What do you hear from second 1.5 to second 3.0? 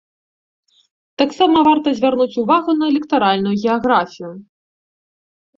варта звярнуць увагу на